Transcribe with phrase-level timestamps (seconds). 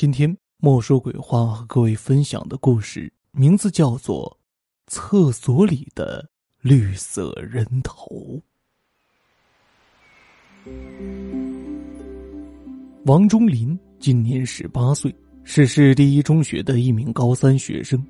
[0.00, 4.34] 今天莫说鬼话和各位分享的故事名字叫做
[4.90, 6.26] 《厕所里的
[6.62, 8.40] 绿色人头》。
[13.04, 15.14] 王忠林今年十八岁，
[15.44, 18.02] 是市第一中学的一名高三学生。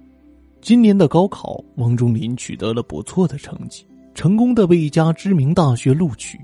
[0.61, 3.85] 今年的高考，王忠林取得了不错的成绩，
[4.15, 6.39] 成功的被一家知名大学录取。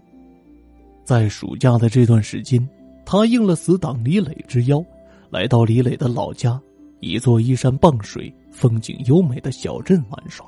[1.04, 2.68] 在暑假的这段时间，
[3.04, 4.84] 他应了死党李磊之邀。
[5.30, 6.60] 来到李磊的老家，
[7.00, 10.46] 一座依山傍水、风景优美的小镇玩耍。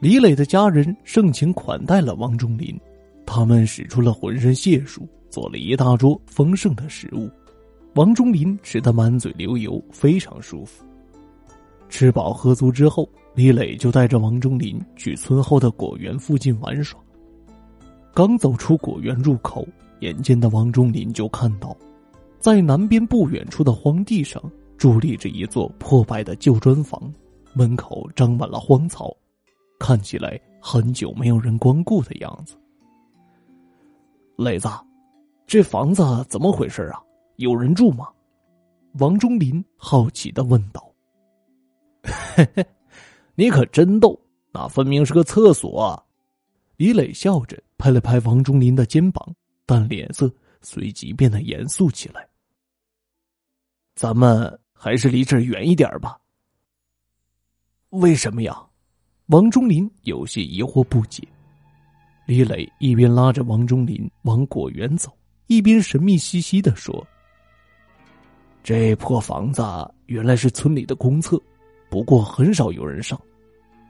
[0.00, 2.78] 李磊的家人盛情款待了王忠林，
[3.26, 7.28] 他们使出了浑身解数，做了一大桌丰盛的食物。
[7.94, 10.84] 王忠林吃得满嘴流油，非常舒服。
[11.88, 16.98] 吃饱喝足之后，李磊就带着王忠林去村后的果园附近玩耍。
[18.14, 19.66] 刚走出果园入口，
[20.00, 21.76] 眼尖的王忠林就看到。
[22.38, 24.40] 在南边不远处的荒地上，
[24.78, 27.12] 伫立着一座破败的旧砖房，
[27.52, 29.14] 门口长满了荒草，
[29.78, 32.56] 看起来很久没有人光顾的样子。
[34.36, 34.68] 磊子，
[35.46, 37.02] 这房子怎么回事啊？
[37.36, 38.08] 有人住吗？
[39.00, 40.88] 王忠林好奇的问道。
[42.04, 42.64] 嘿嘿，
[43.34, 44.18] 你可真逗，
[44.52, 45.82] 那分明是个厕所。
[45.82, 46.02] 啊！
[46.76, 49.34] 李磊笑着拍了拍王忠林的肩膀，
[49.66, 50.30] 但脸色
[50.62, 52.27] 随即变得严肃起来。
[53.98, 56.16] 咱们还是离这儿远一点吧。
[57.88, 58.56] 为什么呀？
[59.26, 61.26] 王忠林有些疑惑不解。
[62.24, 65.10] 李磊一边拉着王忠林往果园走，
[65.48, 67.04] 一边神秘兮兮的说
[68.62, 69.64] ：“这破房子
[70.06, 71.36] 原来是村里的公厕，
[71.90, 73.20] 不过很少有人上。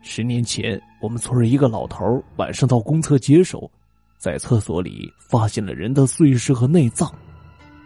[0.01, 3.71] 十年前，我们村一个老头晚上到公厕解手，
[4.17, 7.15] 在厕所里发现了人的碎尸和内脏。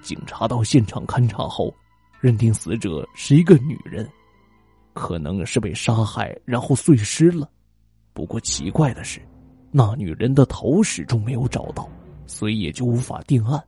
[0.03, 1.75] 警察到现场勘查后。”
[2.23, 4.09] 认定死者是一个女人，
[4.93, 7.51] 可能是被杀害然后碎尸了。
[8.13, 9.21] 不过奇怪的是，
[9.73, 11.91] 那女人的头始终没有找到，
[12.25, 13.61] 所以也就无法定案。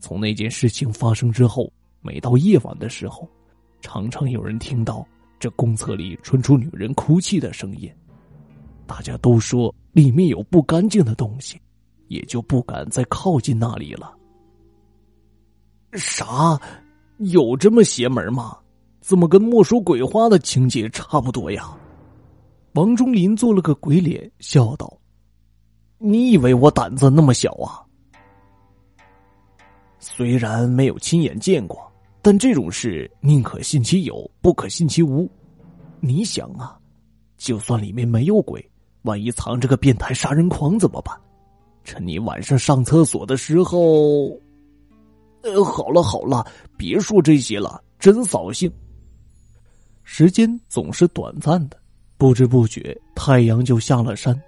[0.00, 3.28] 从那件事情发生之后，每到夜晚的时候，
[3.80, 5.06] 常常有人听到
[5.38, 7.88] 这公厕里传出女人哭泣的声音。
[8.88, 11.60] 大家都说里面有不干净的东西，
[12.08, 14.16] 也就不敢再靠近那里了。
[15.92, 16.60] 啥？
[17.18, 18.56] 有这么邪门吗？
[19.00, 21.76] 怎么跟莫说鬼话的情节差不多呀？
[22.74, 24.92] 王忠林做了个鬼脸，笑道
[25.98, 27.82] ：“你以为我胆子那么小啊？
[29.98, 31.90] 虽然没有亲眼见过，
[32.22, 35.28] 但这种事宁可信其有，不可信其无。
[36.00, 36.78] 你想啊，
[37.36, 38.64] 就算里面没有鬼，
[39.02, 41.18] 万一藏着个变态杀人狂怎么办？
[41.82, 44.38] 趁你晚上上厕所的时候……”
[45.64, 48.70] 好了好了，别说这些了，真扫兴。
[50.04, 51.78] 时间总是短暂的，
[52.16, 54.40] 不知不觉太阳就下了山。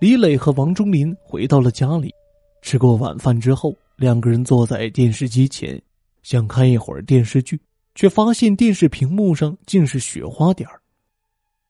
[0.00, 2.12] 李磊和王忠林回到了家里，
[2.60, 5.80] 吃过晚饭之后，两个人坐在电视机前，
[6.22, 7.60] 想看一会儿电视剧，
[7.94, 10.80] 却发现电视屏幕上竟是雪花点儿。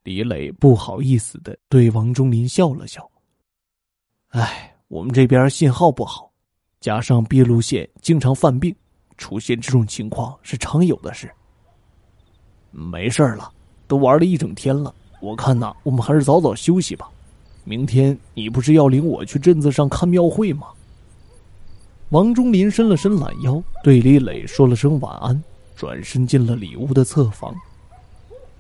[0.02, 3.08] 李磊不好意思的对王忠林笑了笑
[4.28, 6.30] ：“哎，我们这边信号不好。”
[6.84, 8.76] 加上毕路线经常犯病，
[9.16, 11.32] 出现这种情况是常有的事。
[12.70, 13.50] 没事了，
[13.88, 17.08] 都玩了一整天了，我看呐，我们还是早早休息吧。
[17.64, 20.66] 明天你不是要领我去镇子上看庙会吗？
[22.10, 25.42] 王忠林伸了伸懒腰，对李磊说了声晚安，
[25.74, 27.56] 转身进了里屋的侧房。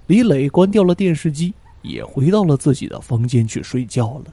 [0.06, 1.52] 李磊关掉了电视机，
[1.82, 4.32] 也回到了自己的房间去睡觉了。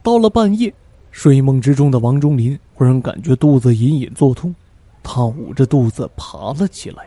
[0.00, 0.72] 到了半夜。
[1.12, 4.52] 睡梦之中的王忠林忽然感觉肚子隐隐作痛，
[5.02, 7.06] 他捂着肚子爬了起来。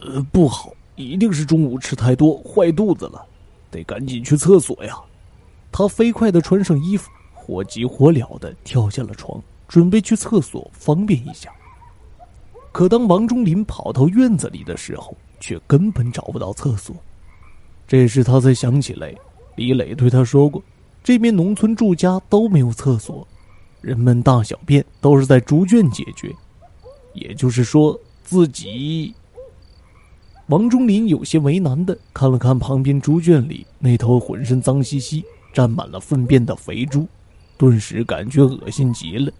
[0.00, 3.22] 呃，不好，一定是中午吃太多坏肚子了，
[3.70, 4.96] 得赶紧去厕所呀！
[5.72, 11.52] 他飞快的穿上衣服，火急火燎的跳下了床，准备去厕所方便一下。
[12.72, 16.94] 可当王忠林跑到院子里的时候，却根本找不到厕所。
[17.86, 19.12] 这时他才想起来，
[19.56, 20.62] 李磊对他说过。
[21.02, 23.26] 这边农村住家都没有厕所，
[23.80, 26.34] 人们大小便都是在猪圈解决。
[27.14, 29.14] 也就是说，自己。
[30.46, 37.06] 王忠林有些为难的看了看旁边猪圈里那头浑身脏兮兮、沾满了粪便的肥猪，
[37.56, 39.32] 顿时感觉恶心极了。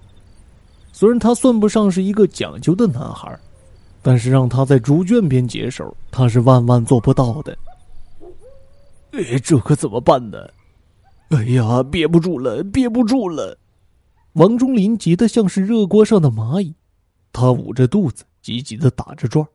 [0.93, 3.39] 虽然他算不上是一个讲究的男孩，
[4.03, 7.57] 但是让他在猪圈边解手，他是万万做不到的。
[9.13, 10.39] 哎，这可怎么办呢？
[11.31, 13.57] 哎呀，憋不住了，憋不住了！
[14.35, 16.75] 王忠林急得像是热锅上的蚂蚁，
[17.33, 19.47] 他捂着肚子，急急的打着转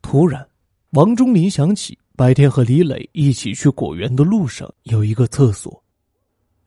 [0.00, 0.46] 突然，
[0.90, 5.82] 王忠林想起白天和李磊一起去果园的路上有一个厕所。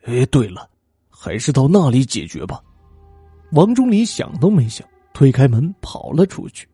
[0.04, 0.70] 哎，对了，
[1.10, 2.62] 还是到那里解决吧。
[3.52, 6.68] 王忠林想都没想，推开门跑了出去。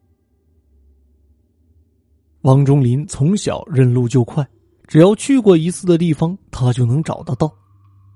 [2.42, 4.48] 王忠林从小认路就快，
[4.88, 7.52] 只要去过一次的地方，他就能找得到。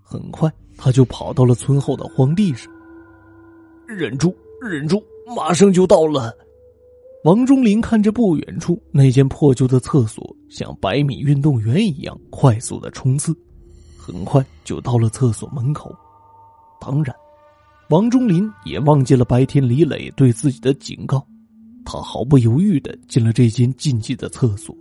[0.04, 2.72] 很快，他就跑到了村后的荒地上。
[3.88, 5.02] 忍住，忍住，
[5.36, 6.34] 马上就到了。
[7.24, 13.36] 王忠林看着不远处那间破旧的厕所，像百米运动员一样快速的冲刺，
[13.98, 15.94] 很快就到了厕所门口。
[16.80, 17.14] 当然，
[17.90, 21.25] 王忠林也忘记了白天李磊对自己的警告，
[21.84, 24.74] 他毫不犹豫的进了这间禁忌的厕所。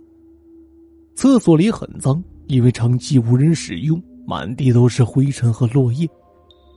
[1.17, 6.07] 厕所里很脏，因为长期无人使用，满地都是灰尘和落叶，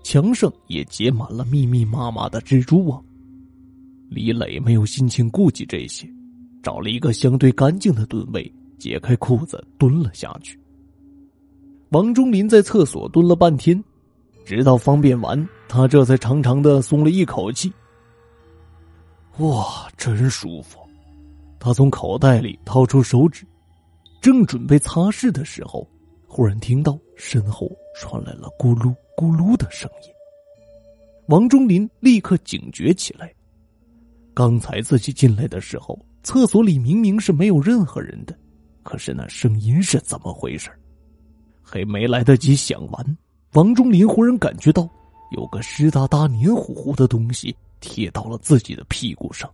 [0.02, 3.04] 墙上也结满了密密麻麻的蜘蛛网。
[4.08, 6.08] 李磊没有心情顾及这些，
[6.62, 10.58] 找了一个相对干净的蹲位，解开裤子蹲了下去。
[11.90, 13.84] 王忠林在厕所蹲了半天，
[14.46, 17.70] 直到方便完，他这才长长的松了一口气。
[19.36, 20.78] 哇，真舒服！
[21.58, 23.44] 他从口袋里掏出手指，
[24.20, 25.88] 正准备擦拭的时候，
[26.26, 30.10] 忽然听到身后传来了咕噜咕噜的声音。
[31.26, 33.32] 王忠林立刻警觉起来。
[34.34, 38.36] 刚才自己进来的时候，厕所里明明是没有任何人的，
[38.82, 40.70] 可是那声音是怎么回事？
[41.62, 43.18] 还没来得及想完，
[43.54, 44.88] 王忠林忽然感觉到
[45.32, 49.50] 有个湿哒哒、黏糊糊的东西贴到了自己的屁股上，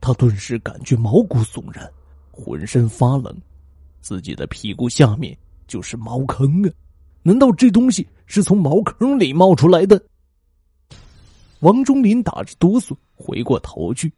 [0.00, 1.90] 他顿时感觉毛骨悚然，
[2.30, 3.34] 浑身发冷。
[4.00, 5.36] 自己的屁股下面
[5.66, 6.70] 就是茅坑啊！
[7.22, 10.02] 难道这东西是从茅坑里冒出来的？
[11.60, 12.96] 王忠林打着哆嗦。
[13.20, 14.12] 回过头去，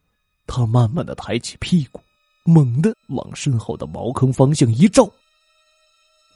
[0.47, 2.03] 他慢慢的抬起屁股，
[2.45, 5.11] 猛地往身后的茅坑方向一照，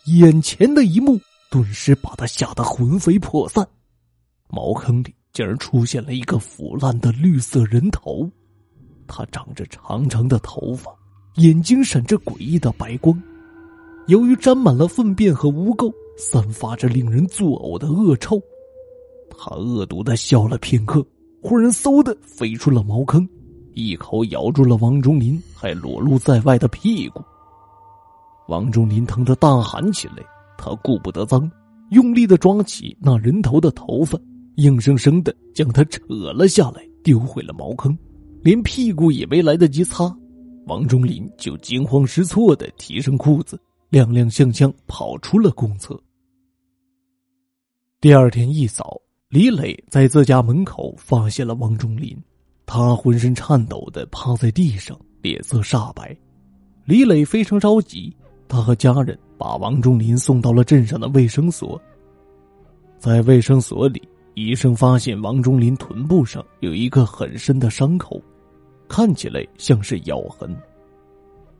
[0.06, 1.20] 眼前的一幕
[1.50, 3.68] 顿时把他吓得魂飞魄散。
[4.48, 8.26] 茅坑里竟然出现了一个腐烂的绿色人头，
[9.06, 10.90] 他长着长长的头发，
[11.34, 13.22] 眼睛闪着诡异的白光，
[14.06, 18.40] 由于沾满了粪便和污垢，散发着令人作呕的恶臭。
[19.30, 21.04] 他恶毒的笑了片刻。
[21.40, 23.28] 忽然，嗖的飞出了茅坑，
[23.74, 27.22] 一口咬住了王忠林还裸露在外的屁股。
[28.48, 30.24] 王忠林疼得大喊起来，
[30.56, 31.50] 他顾不得脏，
[31.90, 34.18] 用力的抓起那人头的头发，
[34.56, 36.00] 硬生生的将他扯
[36.32, 37.94] 了下来，丢回了茅坑，
[38.42, 40.14] 连屁股也没来得及擦，
[40.66, 43.60] 王忠林就惊慌失措的提上裤子，
[43.90, 45.98] 踉踉跄跄跑出了公厕。
[48.00, 49.00] 第二天一早。
[49.30, 52.16] 李磊在自家门口发现了王忠林，
[52.66, 56.16] 他浑身颤抖的趴在地上，脸色煞白。
[56.84, 58.16] 李磊非常着急，
[58.46, 61.80] 他和家人把王忠林送到了镇上的卫生所。
[62.96, 64.00] 在卫生所里，
[64.34, 68.22] 医生发现王忠林臀部上有一个很深的伤口，
[68.86, 70.56] 看起来像是咬痕。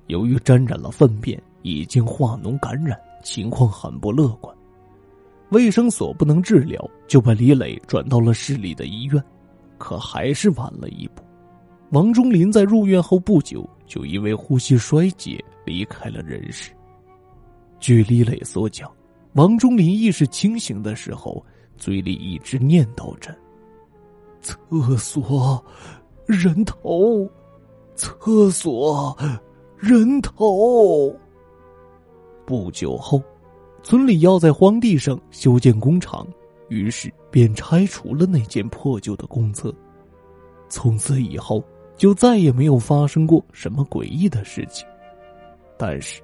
[0.07, 4.55] 由于沾染了粪便，已经化脓感染，情况很不乐观。
[5.49, 6.79] 卫生所不能治疗，
[7.09, 9.23] 就把李磊转到了市里的医院，
[9.79, 11.23] 可还是晚了一步。
[11.91, 16.73] 王忠林在入院后不久就因为呼吸衰竭离开了人世。
[17.81, 18.91] 据李磊所讲，
[19.35, 21.45] 王忠林意识清醒的时候，
[21.79, 23.35] 嘴里一直念叨着
[24.43, 24.57] ：“厕
[24.99, 25.65] 所，
[26.27, 27.27] 人头，
[27.95, 29.17] 厕所，
[29.79, 31.15] 人头。”
[32.47, 33.23] 不久后。
[33.83, 36.27] 村里要在荒地上修建工厂，
[36.69, 39.75] 于是便拆除了那间破旧的公厕。
[40.71, 41.63] 从此以后，
[41.97, 44.87] 就再也没有发生过什么诡异的事情。
[45.77, 46.23] 但是，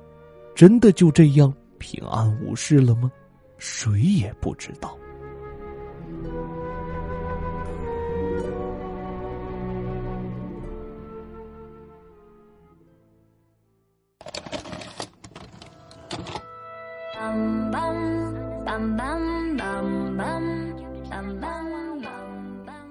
[0.54, 3.12] 真的就这样平安无事了吗？
[3.58, 4.96] 谁也不知道。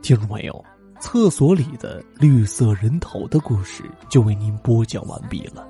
[0.10, 0.66] 听众朋友，
[1.00, 5.68] 厕所里的绿色人头的故事就为您播讲完毕了，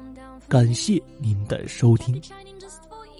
[0.47, 2.17] 感谢您的收听。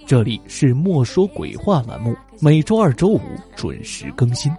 [0.08, 3.20] 这里是莫说鬼话栏目，每周二、周五
[3.54, 4.50] 准时更新。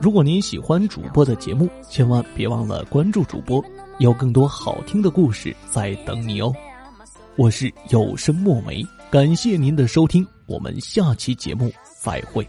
[0.00, 3.62] 如果您喜欢主播的节目，千万别忘了关注主播，
[3.98, 6.50] 有更多好听的故事在等你哦。
[7.36, 8.82] 我是有声墨梅。
[9.10, 12.48] 感谢您的收听，我们下期节目再会。